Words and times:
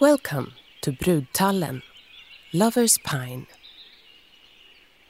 Welcome 0.00 0.52
to 0.82 0.92
Brudtallen, 0.92 1.82
Lover's 2.52 2.98
Pine. 2.98 3.48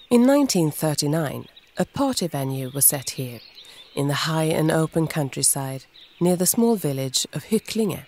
In 0.08 0.26
1939, 0.26 1.44
a 1.76 1.84
party 1.84 2.26
venue 2.26 2.70
was 2.70 2.86
set 2.86 3.10
here, 3.10 3.40
in 3.94 4.08
the 4.08 4.24
high 4.24 4.44
and 4.44 4.70
open 4.70 5.06
countryside 5.06 5.84
near 6.18 6.36
the 6.36 6.46
small 6.46 6.76
village 6.76 7.26
of 7.34 7.44
Hycklinge. 7.44 8.06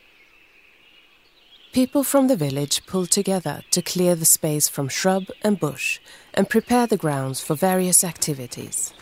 People 1.75 2.03
from 2.03 2.29
the 2.29 2.37
village 2.37 2.87
pulled 2.87 3.11
together 3.11 3.61
to 3.73 3.83
clear 3.83 4.15
the 4.15 4.25
space 4.25 4.67
from 4.67 4.89
shrub 4.89 5.25
and 5.43 5.61
bush 5.61 6.01
and 6.33 6.49
prepare 6.49 6.87
the 6.87 6.97
grounds 6.97 7.43
for 7.43 7.55
various 7.55 8.03
activities. 8.03 8.95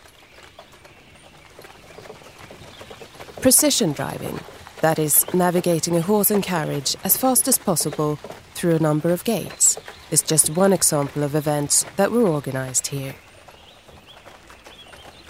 Precision 3.41 3.93
driving, 3.93 4.41
that 4.81 4.99
is, 4.99 5.25
navigating 5.35 5.97
a 5.97 6.03
horse 6.03 6.31
and 6.31 6.43
carriage 6.43 6.97
as 7.05 7.16
fast 7.16 7.48
as 7.48 7.59
possible 7.59 8.16
through 8.55 8.77
a 8.77 8.80
number 8.80 9.11
of 9.11 9.25
gates, 9.25 9.79
is 10.11 10.23
just 10.23 10.51
one 10.51 10.73
example 10.73 11.23
of 11.23 11.35
events 11.35 11.85
that 11.97 12.11
were 12.11 12.27
organized 12.27 12.88
here. 12.88 13.15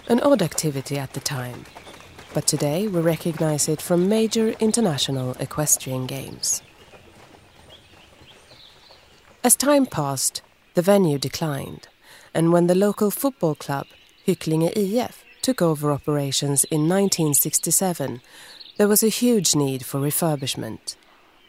An 0.08 0.20
odd 0.20 0.42
activity 0.42 0.98
at 0.98 1.12
the 1.12 1.20
time, 1.20 1.64
but 2.34 2.46
today 2.46 2.88
we 2.88 3.00
recognize 3.00 3.68
it 3.68 3.82
from 3.82 4.08
major 4.08 4.50
international 4.60 5.36
equestrian 5.40 6.06
games. 6.06 6.62
As 9.44 9.56
time 9.56 9.86
passed, 9.86 10.42
the 10.74 10.82
venue 10.82 11.18
declined, 11.18 11.88
and 12.34 12.52
when 12.52 12.66
the 12.66 12.74
local 12.74 13.10
football 13.10 13.54
club, 13.54 13.86
Hycklinge 14.26 14.72
IF, 14.76 15.24
took 15.42 15.62
over 15.62 15.90
operations 15.90 16.64
in 16.64 16.82
1967, 16.82 18.20
there 18.78 18.88
was 18.88 19.02
a 19.02 19.08
huge 19.08 19.56
need 19.56 19.84
for 19.84 19.98
refurbishment. 19.98 20.94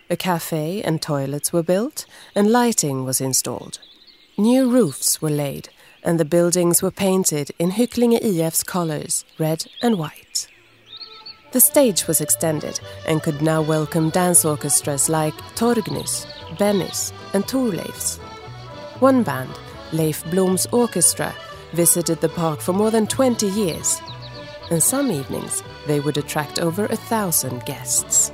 A 0.09 0.17
cafe 0.17 0.81
and 0.81 0.99
toilets 0.99 1.53
were 1.53 1.61
built, 1.61 2.07
and 2.33 2.51
lighting 2.51 3.05
was 3.05 3.21
installed. 3.21 3.77
New 4.35 4.67
roofs 4.67 5.21
were 5.21 5.29
laid, 5.29 5.69
and 6.03 6.19
the 6.19 6.25
buildings 6.25 6.81
were 6.81 6.89
painted 6.89 7.51
in 7.59 7.71
Hycklinge 7.71 8.19
IF's 8.19 8.63
colours, 8.63 9.25
red 9.37 9.65
and 9.83 9.99
white. 9.99 10.47
The 11.51 11.61
stage 11.61 12.07
was 12.07 12.19
extended 12.19 12.79
and 13.07 13.21
could 13.21 13.43
now 13.43 13.61
welcome 13.61 14.09
dance 14.09 14.43
orchestras 14.43 15.07
like 15.07 15.35
Torgnys, 15.55 16.25
Bennys, 16.57 17.13
and 17.35 17.45
Thorleifs. 17.45 18.17
One 19.01 19.21
band, 19.21 19.51
Leif 19.91 20.23
Blom's 20.31 20.65
Orchestra, 20.71 21.35
visited 21.73 22.21
the 22.21 22.29
park 22.29 22.59
for 22.59 22.73
more 22.73 22.89
than 22.89 23.05
20 23.05 23.47
years, 23.47 24.01
and 24.69 24.81
some 24.81 25.11
evenings 25.11 25.63
they 25.87 25.99
would 25.99 26.17
attract 26.17 26.59
over 26.59 26.85
a 26.85 26.95
thousand 26.95 27.65
guests. 27.65 28.31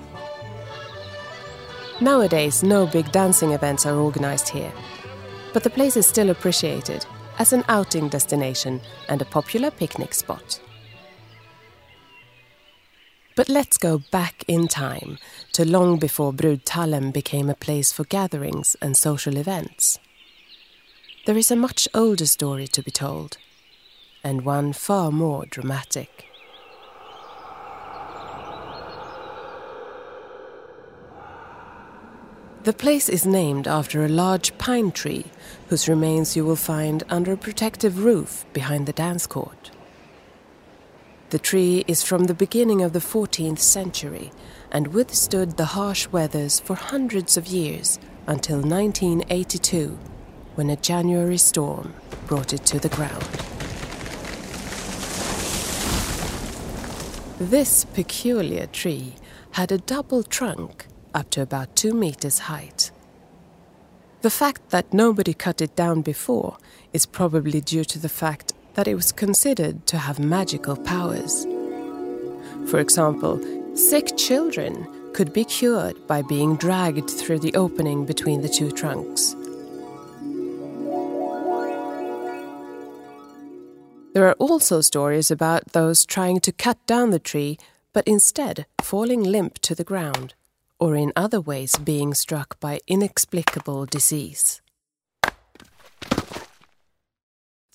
Nowadays, 2.02 2.61
no 2.61 2.86
big 2.86 3.11
dancing 3.11 3.52
events 3.52 3.86
are 3.86 3.97
organized 3.97 4.50
here, 4.50 4.73
but 5.53 5.63
the 5.63 5.69
place 5.69 5.95
is 5.95 6.06
still 6.06 6.30
appreciated 6.30 7.06
as 7.39 7.53
an 7.53 7.63
outing 7.69 8.09
destination 8.09 8.81
and 9.08 9.22
a 9.22 9.25
popular 9.25 9.72
picnic 9.72 10.13
spot. 10.13 10.59
But 13.36 13.50
let's 13.50 13.78
go 13.78 14.02
back 14.11 14.45
in 14.47 14.67
time 14.67 15.17
to 15.53 15.66
long 15.66 16.00
before 16.00 16.31
Brudtallen 16.31 17.11
became 17.11 17.50
a 17.50 17.56
place 17.56 17.91
for 17.91 18.06
gatherings 18.06 18.78
and 18.81 18.95
social 18.95 19.36
events. 19.36 20.00
There 21.25 21.38
is 21.38 21.52
a 21.52 21.56
much 21.56 21.88
older 21.94 22.25
story 22.25 22.67
to 22.67 22.81
be 22.81 22.91
told, 22.91 23.38
and 24.26 24.44
one 24.44 24.73
far 24.73 25.12
more 25.12 25.45
dramatic. 25.45 26.26
The 32.64 32.73
place 32.73 33.08
is 33.08 33.28
named 33.28 33.68
after 33.68 34.03
a 34.03 34.09
large 34.09 34.58
pine 34.58 34.92
tree 34.92 35.26
whose 35.68 35.88
remains 35.88 36.36
you 36.36 36.44
will 36.44 36.56
find 36.56 37.03
under 37.08 37.34
a 37.34 37.38
protective 37.38 38.03
roof 38.03 38.44
behind 38.52 38.88
the 38.88 38.94
dance 38.94 39.28
court. 39.28 39.69
The 41.30 41.38
tree 41.38 41.85
is 41.88 42.02
from 42.02 42.24
the 42.24 42.34
beginning 42.34 42.81
of 42.81 42.94
the 42.94 43.06
14th 43.14 43.59
century 43.59 44.31
and 44.72 44.88
withstood 44.88 45.58
the 45.58 45.66
harsh 45.78 46.08
weathers 46.08 46.59
for 46.59 46.75
hundreds 46.75 47.38
of 47.38 47.46
years 47.46 48.00
until 48.25 48.58
1982, 48.58 50.00
when 50.56 50.72
a 50.72 50.75
January 50.75 51.38
storm 51.38 51.94
brought 52.25 52.53
it 52.53 52.66
to 52.66 52.80
the 52.80 52.90
ground. 52.90 53.44
This 57.40 57.84
peculiar 57.84 58.66
tree 58.68 59.16
had 59.51 59.69
a 59.69 59.78
double 59.78 60.23
trunk 60.23 60.88
up 61.13 61.29
to 61.31 61.41
about 61.41 61.75
two 61.75 61.94
meters 61.94 62.40
height. 62.40 62.91
The 64.22 64.29
fact 64.29 64.69
that 64.69 64.94
nobody 64.94 65.34
cut 65.34 65.59
it 65.59 65.75
down 65.75 66.01
before 66.01 66.56
is 66.94 67.06
probably 67.06 67.59
due 67.59 67.84
to 67.84 68.00
the 68.00 68.07
fact 68.07 68.53
that 68.75 68.88
it 68.88 68.96
was 68.96 69.12
considered 69.12 69.85
to 69.88 69.97
have 69.97 70.18
magical 70.18 70.78
powers. 70.78 71.46
For 72.68 72.79
example, 72.79 73.41
sick 73.75 74.16
children 74.16 74.88
could 75.12 75.34
be 75.34 75.44
cured 75.44 76.07
by 76.07 76.22
being 76.22 76.56
dragged 76.56 77.09
through 77.09 77.40
the 77.40 77.53
opening 77.56 78.06
between 78.06 78.44
the 78.44 78.50
two 78.50 78.72
trunks. 78.72 79.35
There 84.16 84.30
are 84.30 84.40
also 84.40 84.80
stories 84.80 85.30
about 85.30 85.74
those 85.74 86.06
trying 86.06 86.40
to 86.40 86.53
cut 86.53 86.78
down 86.88 87.09
the 87.09 87.20
tree 87.20 87.58
but 87.92 88.08
instead 88.08 88.66
falling 88.81 89.22
limp 89.22 89.59
to 89.59 89.76
the 89.76 89.84
ground, 89.84 90.36
or 90.80 90.96
in 90.96 91.12
other 91.18 91.42
ways 91.42 91.76
being 91.76 92.14
struck 92.14 92.58
by 92.62 92.80
inexplicable 92.88 93.86
disease. 93.86 94.62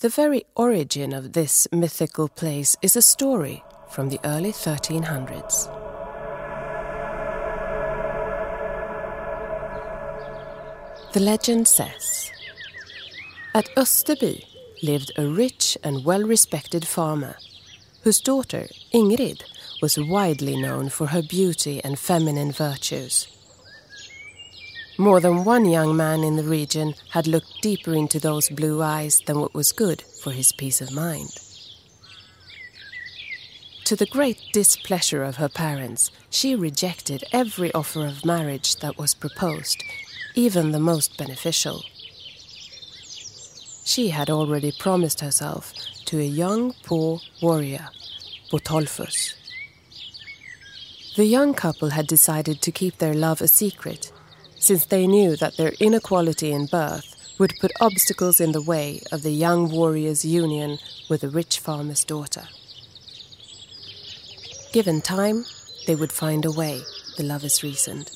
The 0.00 0.08
very 0.08 0.44
origin 0.56 1.12
of 1.12 1.34
this 1.34 1.68
mythical 1.72 2.28
place 2.28 2.74
is 2.80 2.96
a 2.96 3.02
story 3.02 3.62
from 3.90 4.08
the 4.08 4.20
early 4.24 4.52
1300s. 4.52 5.68
The 11.12 11.20
legend 11.20 11.68
says 11.68 12.30
At 13.54 13.66
Österby 13.76 14.49
lived 14.82 15.12
a 15.16 15.26
rich 15.26 15.76
and 15.82 16.04
well 16.04 16.22
respected 16.22 16.86
farmer 16.86 17.36
whose 18.02 18.20
daughter, 18.20 18.66
Ingrid, 18.94 19.42
was 19.82 19.98
widely 19.98 20.60
known 20.60 20.88
for 20.88 21.08
her 21.08 21.22
beauty 21.22 21.80
and 21.84 21.98
feminine 21.98 22.52
virtues. 22.52 23.28
More 24.98 25.20
than 25.20 25.44
one 25.44 25.64
young 25.64 25.96
man 25.96 26.22
in 26.24 26.36
the 26.36 26.42
region 26.42 26.94
had 27.10 27.26
looked 27.26 27.62
deeper 27.62 27.94
into 27.94 28.18
those 28.18 28.50
blue 28.50 28.82
eyes 28.82 29.20
than 29.26 29.40
what 29.40 29.54
was 29.54 29.72
good 29.72 30.02
for 30.22 30.32
his 30.32 30.52
peace 30.52 30.80
of 30.80 30.92
mind. 30.92 31.30
To 33.84 33.96
the 33.96 34.06
great 34.06 34.38
displeasure 34.52 35.24
of 35.24 35.36
her 35.36 35.48
parents, 35.48 36.10
she 36.28 36.54
rejected 36.54 37.24
every 37.32 37.72
offer 37.72 38.06
of 38.06 38.24
marriage 38.24 38.76
that 38.76 38.98
was 38.98 39.14
proposed, 39.14 39.82
even 40.34 40.70
the 40.70 40.78
most 40.78 41.18
beneficial. 41.18 41.82
She 43.84 44.08
had 44.08 44.30
already 44.30 44.72
promised 44.72 45.20
herself 45.20 45.72
to 46.06 46.18
a 46.18 46.24
young 46.24 46.74
poor 46.84 47.20
warrior, 47.42 47.88
Botolphus. 48.50 49.34
The 51.16 51.24
young 51.24 51.54
couple 51.54 51.90
had 51.90 52.06
decided 52.06 52.62
to 52.62 52.72
keep 52.72 52.98
their 52.98 53.14
love 53.14 53.40
a 53.40 53.48
secret 53.48 54.12
since 54.58 54.84
they 54.84 55.06
knew 55.06 55.36
that 55.36 55.56
their 55.56 55.72
inequality 55.80 56.52
in 56.52 56.66
birth 56.66 57.16
would 57.38 57.54
put 57.60 57.72
obstacles 57.80 58.40
in 58.40 58.52
the 58.52 58.62
way 58.62 59.00
of 59.10 59.22
the 59.22 59.32
young 59.32 59.70
warrior's 59.70 60.24
union 60.24 60.78
with 61.08 61.22
the 61.22 61.28
rich 61.30 61.58
farmer's 61.58 62.04
daughter. 62.04 62.46
Given 64.72 65.00
time, 65.00 65.46
they 65.86 65.94
would 65.94 66.12
find 66.12 66.44
a 66.44 66.52
way, 66.52 66.82
the 67.16 67.24
lovers 67.24 67.62
reasoned. 67.62 68.10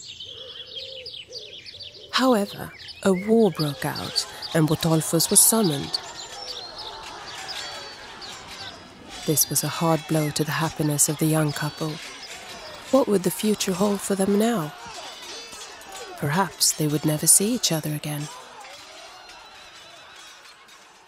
However, 2.13 2.73
a 3.03 3.13
war 3.13 3.51
broke 3.51 3.85
out 3.85 4.27
and 4.55 4.69
Botolphus 4.69 5.31
was 5.31 5.41
summoned. 5.41 5.99
This 9.27 9.51
was 9.51 9.65
a 9.65 9.69
hard 9.69 10.01
blow 10.09 10.31
to 10.31 10.45
the 10.45 10.53
happiness 10.53 11.09
of 11.09 11.19
the 11.19 11.27
young 11.27 11.51
couple. 11.51 11.93
What 12.91 13.09
would 13.09 13.25
the 13.25 13.31
future 13.31 13.73
hold 13.73 14.01
for 14.01 14.15
them 14.15 14.39
now? 14.39 14.73
Perhaps 16.19 16.73
they 16.73 16.87
would 16.87 17.05
never 17.05 17.27
see 17.27 17.55
each 17.55 17.73
other 17.73 17.95
again. 17.95 18.29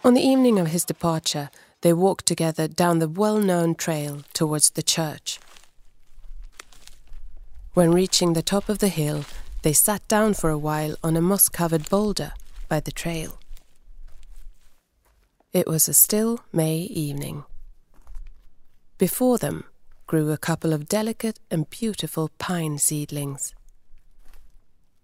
On 0.05 0.15
the 0.15 0.23
evening 0.23 0.59
of 0.59 0.69
his 0.69 0.85
departure, 0.85 1.51
they 1.83 1.93
walked 1.93 2.27
together 2.27 2.67
down 2.67 2.99
the 2.99 3.09
well 3.09 3.39
known 3.39 3.75
trail 3.75 4.23
towards 4.33 4.71
the 4.71 4.83
church. 4.83 5.39
When 7.75 7.93
reaching 7.93 8.33
the 8.33 8.43
top 8.43 8.69
of 8.69 8.79
the 8.79 8.89
hill, 8.89 9.25
they 9.63 9.73
sat 9.75 10.07
down 10.09 10.35
for 10.35 10.49
a 10.49 10.59
while 10.59 10.97
on 11.05 11.17
a 11.17 11.21
moss 11.21 11.49
covered 11.49 11.89
boulder 11.91 12.33
by 12.69 12.81
the 12.81 12.93
trail. 12.93 13.39
It 15.53 15.67
was 15.67 15.89
a 15.89 15.95
still 15.95 16.41
May 16.53 16.79
evening. 16.79 17.45
Before 18.99 19.39
them 19.39 19.65
grew 20.07 20.31
a 20.31 20.39
couple 20.39 20.73
of 20.73 20.89
delicate 20.89 21.41
and 21.51 21.69
beautiful 21.71 22.31
pine 22.39 22.79
seedlings. 22.79 23.55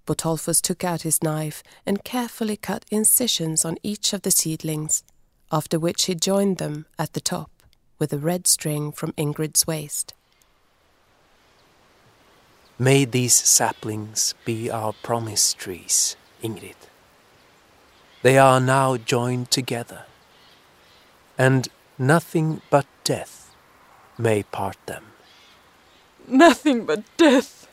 Botolphus 0.07 0.61
took 0.61 0.85
out 0.85 1.03
his 1.03 1.23
knife 1.23 1.63
and 1.87 2.05
carefully 2.05 2.57
cut 2.57 2.85
incisions 2.91 3.65
on 3.65 3.79
each 3.83 4.13
of 4.13 4.23
the 4.23 4.31
seedlings, 4.31 5.05
after 5.51 5.79
which 5.79 6.05
he 6.05 6.15
joined 6.15 6.59
them 6.59 6.87
at 6.99 7.13
the 7.13 7.21
top 7.21 7.51
with 7.99 8.13
a 8.13 8.19
red 8.19 8.47
string 8.47 8.93
from 8.93 9.13
Ingrid's 9.13 9.67
waist. 9.67 10.13
May 12.79 13.05
these 13.05 13.35
saplings 13.35 14.35
be 14.45 14.71
our 14.71 14.93
promise 14.93 15.55
trees, 15.55 16.17
Ingrid. 16.43 16.75
They 18.23 18.39
are 18.39 18.61
now 18.61 18.97
joined 18.97 19.51
together, 19.51 20.05
and 21.37 21.69
nothing 21.99 22.63
but 22.71 22.87
death 23.03 23.53
may 24.17 24.45
part 24.45 24.77
them. 24.87 25.07
Nothing 26.29 26.87
but 26.87 27.03
death. 27.17 27.67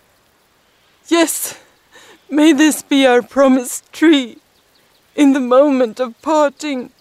Yes, 1.08 1.60
may 2.32 2.52
this 2.52 2.82
be 2.82 3.06
our 3.06 3.22
promised 3.22 3.94
tree 3.94 4.40
in 5.16 5.34
the 5.34 5.40
moment 5.40 6.00
of 6.00 6.20
parting. 6.24 6.92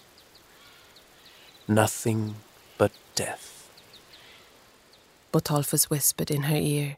Nothing 1.67 2.35
but 2.77 2.91
death. 3.15 3.71
Botolphus 5.31 5.89
whispered 5.89 6.29
in 6.29 6.43
her 6.43 6.55
ear, 6.55 6.97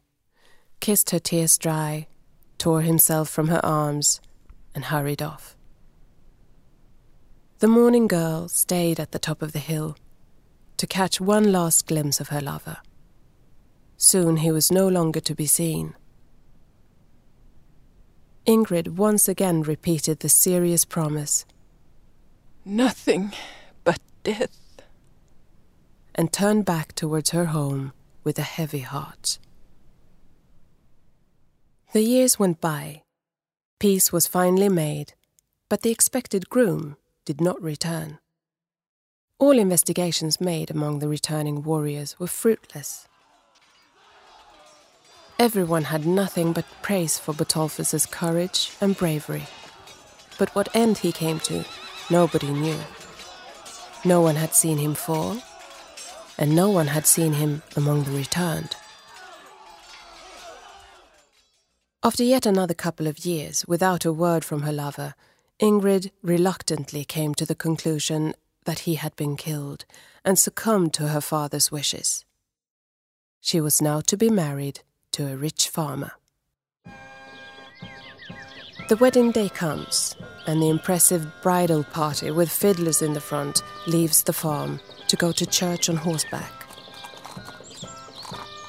kissed 0.82 1.12
her 1.12 1.20
tears 1.20 1.58
dry, 1.58 2.08
tore 2.58 2.82
himself 2.82 3.30
from 3.30 3.48
her 3.48 3.66
arms, 3.66 4.20
and 4.76 4.86
hurried 4.86 5.22
off. 5.22 5.56
The 7.62 7.68
mourning 7.68 8.08
girl 8.08 8.48
stayed 8.48 9.00
at 9.00 9.12
the 9.12 9.20
top 9.20 9.44
of 9.44 9.52
the 9.52 9.60
hill 9.60 9.96
to 10.78 10.88
catch 10.88 11.22
one 11.22 11.52
last 11.52 11.86
glimpse 11.86 12.20
of 12.20 12.30
her 12.30 12.42
lover. 12.42 12.78
Soon 13.98 14.38
he 14.38 14.52
was 14.52 14.72
no 14.72 14.88
longer 14.88 15.20
to 15.20 15.36
be 15.36 15.46
seen. 15.46 15.94
Ingrid 18.48 18.96
once 18.96 19.28
again 19.28 19.62
repeated 19.62 20.22
the 20.22 20.28
serious 20.28 20.86
promise 20.86 21.46
Nothing 22.66 23.32
but 23.84 24.00
death. 24.24 24.58
And 26.16 26.34
turned 26.34 26.66
back 26.66 26.96
towards 26.96 27.30
her 27.30 27.46
home 27.46 27.94
with 28.24 28.40
a 28.40 28.54
heavy 28.58 28.80
heart. 28.80 29.38
The 31.94 32.02
years 32.02 32.40
went 32.40 32.60
by. 32.60 33.04
Peace 33.78 34.12
was 34.12 34.26
finally 34.26 34.70
made, 34.70 35.14
but 35.70 35.84
the 35.84 35.92
expected 35.92 36.50
groom 36.50 36.98
did 37.32 37.40
not 37.40 37.64
return. 37.64 38.20
All 39.40 39.58
investigations 39.58 40.42
made 40.42 40.70
among 40.70 41.00
the 41.00 41.08
returning 41.08 41.64
warriors 41.64 42.20
were 42.20 42.28
fruitless. 42.28 43.08
Everyone 45.40 45.86
had 45.86 46.06
nothing 46.06 46.52
but 46.52 46.66
praise 46.82 47.18
for 47.18 47.34
Botolphus's 47.34 48.06
courage 48.06 48.74
and 48.82 48.98
bravery. 48.98 49.48
But 50.38 50.54
what 50.56 50.76
end 50.76 50.98
he 50.98 51.14
came 51.14 51.40
to, 51.52 51.64
nobody 52.10 52.52
knew. 52.52 52.82
No 54.04 54.20
one 54.20 54.36
had 54.36 54.54
seen 54.54 54.78
him 54.78 54.94
fall, 54.94 55.38
and 56.38 56.54
no 56.54 56.70
one 56.70 56.88
had 56.88 57.08
seen 57.08 57.32
him 57.32 57.62
among 57.78 58.04
the 58.04 58.12
returned. 58.12 58.76
After 62.04 62.24
yet 62.26 62.46
another 62.46 62.74
couple 62.74 63.08
of 63.08 63.26
years, 63.26 63.66
without 63.70 64.04
a 64.04 64.12
word 64.12 64.44
from 64.44 64.64
her 64.64 64.74
lover, 64.74 65.16
Ingrid 65.62 66.10
reluctantly 66.24 67.06
came 67.06 67.36
to 67.36 67.46
the 67.46 67.54
conclusion 67.54 68.34
that 68.66 68.80
he 68.80 68.96
had 68.96 69.16
been 69.16 69.38
killed 69.38 69.86
and 70.26 70.40
succumbed 70.40 70.92
to 70.96 71.10
her 71.10 71.22
father's 71.22 71.72
wishes. 71.72 72.26
She 73.42 73.62
was 73.62 73.80
now 73.80 74.02
to 74.02 74.18
be 74.18 74.30
married 74.30 74.82
to 75.12 75.28
a 75.28 75.38
rich 75.38 75.70
farmer. 75.70 76.14
The 78.90 78.98
wedding 78.98 79.30
day 79.32 79.50
comes, 79.50 80.16
and 80.48 80.62
the 80.62 80.70
impressive 80.70 81.32
bridal 81.44 81.84
party 81.84 82.32
with 82.32 82.50
fiddlers 82.50 83.04
in 83.04 83.14
the 83.14 83.22
front 83.22 83.62
leaves 83.86 84.24
the 84.24 84.34
farm 84.34 84.80
to 85.10 85.16
go 85.16 85.32
to 85.32 85.46
church 85.46 85.90
on 85.90 85.96
horseback. 85.96 86.61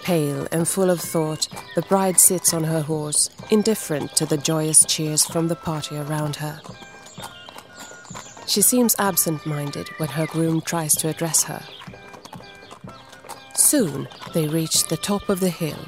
Pale 0.03 0.49
and 0.51 0.67
full 0.67 0.91
of 0.91 1.01
thought, 1.01 1.49
the 1.77 1.83
bride 1.83 2.19
sits 2.19 2.53
on 2.53 2.65
her 2.65 2.83
horse, 2.83 3.31
indifferent 3.51 4.17
to 4.17 4.27
the 4.27 4.37
joyous 4.37 4.85
cheers 4.85 5.25
from 5.25 5.49
the 5.49 5.57
party 5.57 5.97
around 5.97 6.37
her. 6.37 6.61
She 8.47 8.63
seems 8.63 8.97
absent 8.99 9.47
minded 9.47 9.89
when 9.99 10.11
her 10.11 10.27
groom 10.27 10.61
tries 10.61 10.95
to 10.97 11.09
address 11.09 11.45
her. 11.45 11.63
Soon 13.55 14.09
they 14.35 14.49
reach 14.49 14.89
the 14.89 14.97
top 14.97 15.29
of 15.29 15.41
the 15.41 15.51
hill 15.51 15.79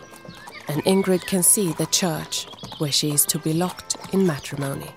and 0.69 0.83
Ingrid 0.85 1.27
can 1.27 1.43
see 1.43 1.73
the 1.73 1.87
church 1.87 2.47
where 2.79 2.93
she 2.93 3.11
is 3.11 3.25
to 3.27 3.39
be 3.39 3.53
locked 3.53 3.97
in 4.13 4.27
matrimony. 4.27 4.91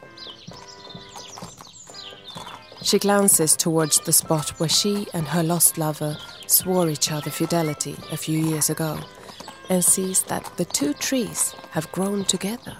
She 2.83 2.99
glances 2.99 3.55
towards 3.55 3.99
the 3.99 4.13
spot 4.13 4.51
where 4.59 4.69
she 4.69 5.07
and 5.13 5.27
her 5.27 5.43
lost 5.43 5.77
lover 5.77 6.17
swore 6.47 6.89
each 6.89 7.11
other 7.11 7.29
fidelity 7.29 7.95
a 8.11 8.17
few 8.17 8.39
years 8.39 8.69
ago 8.69 8.99
and 9.69 9.83
sees 9.83 10.23
that 10.23 10.49
the 10.57 10.65
two 10.65 10.93
trees 10.93 11.53
have 11.71 11.91
grown 11.91 12.25
together 12.25 12.75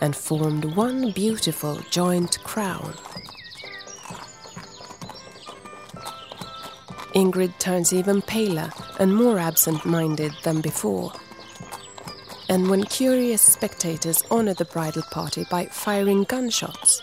and 0.00 0.14
formed 0.14 0.64
one 0.76 1.10
beautiful 1.12 1.80
joint 1.90 2.38
crown. 2.44 2.94
Ingrid 7.14 7.58
turns 7.58 7.92
even 7.92 8.20
paler 8.22 8.70
and 9.00 9.14
more 9.14 9.38
absent 9.38 9.84
minded 9.86 10.32
than 10.44 10.60
before 10.60 11.12
and 12.48 12.68
when 12.70 12.84
curious 12.84 13.42
spectators 13.42 14.22
honor 14.30 14.54
the 14.54 14.64
bridal 14.66 15.02
party 15.10 15.44
by 15.50 15.66
firing 15.66 16.24
gunshots, 16.24 17.02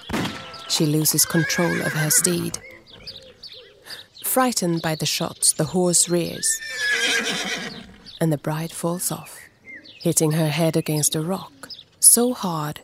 she 0.69 0.85
loses 0.85 1.25
control 1.25 1.81
of 1.81 1.93
her 1.93 2.09
steed. 2.09 2.57
Frightened 4.33 4.81
by 4.81 4.95
the 4.95 5.05
shots, 5.05 5.53
the 5.53 5.63
horse 5.63 6.09
rears, 6.09 6.59
and 8.19 8.33
the 8.33 8.37
bride 8.39 8.71
falls 8.71 9.11
off, 9.11 9.37
hitting 10.01 10.31
her 10.31 10.47
head 10.47 10.75
against 10.75 11.13
a 11.15 11.21
rock 11.21 11.69
so 11.99 12.33
hard 12.33 12.81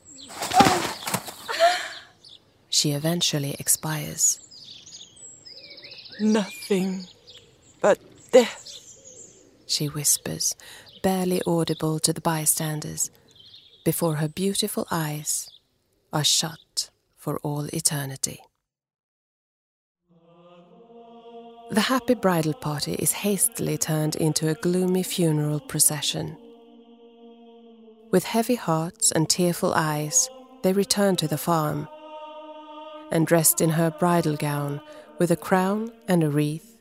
she 2.70 2.92
eventually 2.92 3.56
expires. 3.58 4.38
Nothing 6.20 7.08
but 7.82 7.98
death, 8.32 8.70
she 9.66 9.88
whispers 9.88 10.56
barely 11.02 11.42
audible 11.48 11.98
to 11.98 12.14
the 12.14 12.22
bystanders, 12.22 13.10
before 13.84 14.18
her 14.18 14.28
beautiful 14.28 14.86
eyes 14.92 15.50
are 16.14 16.24
shut 16.24 16.92
for 17.18 17.40
all 17.40 17.66
eternity. 17.74 18.40
The 21.72 21.82
happy 21.82 22.16
bridal 22.16 22.56
party 22.56 22.94
is 22.94 23.12
hastily 23.12 23.78
turned 23.78 24.16
into 24.16 24.50
a 24.50 24.56
gloomy 24.56 25.04
funeral 25.04 25.60
procession. 25.60 26.36
With 28.10 28.24
heavy 28.24 28.56
hearts 28.56 29.12
and 29.12 29.30
tearful 29.30 29.76
eyes, 29.76 30.32
they 30.64 30.74
return 30.74 31.16
to 31.18 31.28
the 31.28 31.38
farm. 31.38 31.88
And 33.12 33.28
dressed 33.28 33.62
in 33.62 33.70
her 33.70 33.92
bridal 33.92 34.36
gown, 34.36 34.82
with 35.20 35.30
a 35.30 35.36
crown 35.36 35.92
and 36.08 36.24
a 36.24 36.30
wreath, 36.32 36.76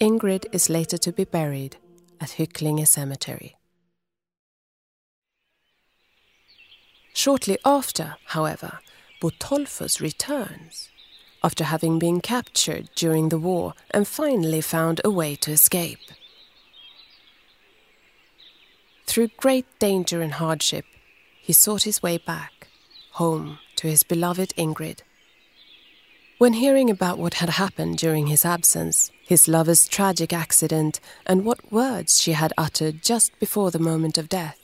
Ingrid 0.00 0.46
is 0.52 0.70
later 0.70 0.96
to 0.96 1.12
be 1.12 1.24
buried 1.24 1.76
at 2.18 2.30
Hycklinge 2.30 2.88
Cemetery. 2.88 3.56
Shortly 7.12 7.58
after, 7.62 8.16
however, 8.24 8.78
Botolphus 9.20 10.00
returns, 10.00 10.88
after 11.44 11.64
having 11.64 11.98
been 11.98 12.22
captured 12.22 12.88
during 12.94 13.28
the 13.28 13.38
war 13.38 13.74
and 13.90 14.08
finally 14.08 14.62
found 14.62 15.02
a 15.04 15.10
way 15.10 15.36
to 15.36 15.52
escape. 15.52 16.00
Through 19.06 19.28
great 19.36 19.66
danger 19.78 20.22
and 20.22 20.32
hardship, 20.32 20.86
he 21.42 21.52
sought 21.52 21.82
his 21.82 22.02
way 22.02 22.16
back, 22.16 22.68
home 23.12 23.58
to 23.76 23.86
his 23.86 24.02
beloved 24.02 24.54
Ingrid. 24.56 25.00
When 26.38 26.54
hearing 26.54 26.88
about 26.88 27.18
what 27.18 27.34
had 27.34 27.50
happened 27.50 27.98
during 27.98 28.28
his 28.28 28.46
absence, 28.46 29.10
his 29.22 29.46
lover's 29.46 29.86
tragic 29.86 30.32
accident, 30.32 30.98
and 31.26 31.44
what 31.44 31.70
words 31.70 32.20
she 32.20 32.32
had 32.32 32.54
uttered 32.56 33.02
just 33.02 33.38
before 33.38 33.70
the 33.70 33.78
moment 33.78 34.16
of 34.16 34.30
death, 34.30 34.58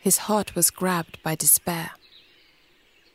his 0.00 0.18
heart 0.28 0.54
was 0.54 0.70
grabbed 0.70 1.20
by 1.24 1.34
despair. 1.34 1.90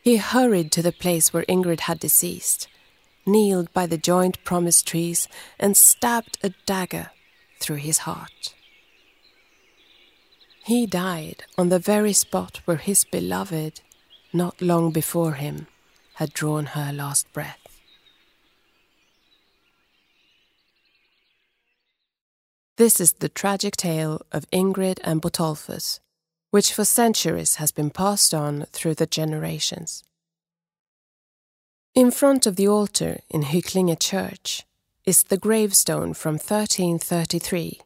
He 0.02 0.18
hurried 0.18 0.70
to 0.72 0.82
the 0.82 0.92
place 0.92 1.32
where 1.32 1.44
Ingrid 1.44 1.80
had 1.80 1.98
deceased, 1.98 2.68
kneeled 3.26 3.72
by 3.72 3.86
the 3.86 3.98
joint 3.98 4.42
promise 4.44 4.82
trees, 4.82 5.28
and 5.58 5.76
stabbed 5.76 6.38
a 6.42 6.50
dagger 6.66 7.10
through 7.60 7.76
his 7.76 7.98
heart. 7.98 8.54
He 10.64 10.86
died 10.86 11.44
on 11.58 11.68
the 11.68 11.78
very 11.78 12.12
spot 12.12 12.60
where 12.64 12.76
his 12.76 13.04
beloved, 13.04 13.80
not 14.32 14.60
long 14.60 14.92
before 14.92 15.34
him, 15.34 15.66
had 16.14 16.32
drawn 16.32 16.66
her 16.66 16.92
last 16.92 17.32
breath. 17.32 17.58
This 22.76 23.00
is 23.00 23.12
the 23.12 23.28
tragic 23.28 23.76
tale 23.76 24.22
of 24.32 24.48
Ingrid 24.50 25.00
and 25.04 25.20
Botolphus, 25.20 26.00
which 26.50 26.72
for 26.72 26.84
centuries 26.84 27.56
has 27.56 27.72
been 27.72 27.90
passed 27.90 28.32
on 28.32 28.64
through 28.72 28.94
the 28.94 29.06
generations. 29.06 30.02
In 32.00 32.10
front 32.10 32.46
of 32.46 32.56
the 32.56 32.66
altar 32.66 33.20
in 33.28 33.42
Hycklinge 33.42 34.00
Church 34.00 34.64
is 35.04 35.24
the 35.24 35.36
gravestone 35.36 36.14
from 36.14 36.36
1333 36.36 37.78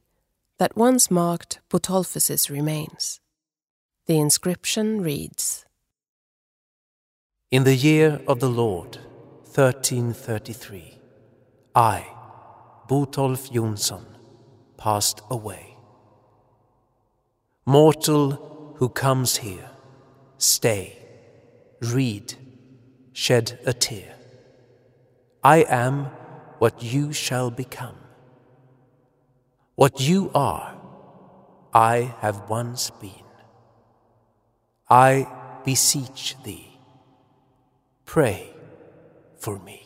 that 0.61 0.77
once 0.77 1.11
marked 1.11 1.59
Botolphus's 1.69 2.49
remains. 2.49 3.19
The 4.07 4.21
inscription 4.21 5.01
reads 5.01 5.65
In 7.51 7.65
the 7.65 7.75
year 7.75 8.21
of 8.29 8.39
the 8.39 8.49
Lord, 8.49 8.99
1333, 9.53 11.01
I, 11.75 12.07
Botolf 12.89 13.51
Jonsson, 13.51 14.07
passed 14.77 15.23
away. 15.29 15.77
Mortal 17.67 18.77
who 18.77 18.91
comes 18.91 19.39
here, 19.39 19.71
stay, 20.39 20.97
read, 21.81 22.37
shed 23.15 23.59
a 23.65 23.73
tear. 23.73 24.13
I 25.43 25.59
am 25.69 26.07
what 26.59 26.83
you 26.83 27.13
shall 27.13 27.51
become. 27.51 27.97
What 29.77 30.01
you 30.01 30.31
are, 30.35 30.77
I 31.73 32.15
have 32.21 32.49
once 32.51 32.91
been. 32.91 33.25
I 34.91 35.29
beseech 35.65 36.37
thee, 36.43 36.77
pray 38.05 38.53
for 39.39 39.59
me. 39.59 39.84